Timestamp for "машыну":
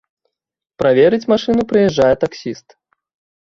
1.33-1.67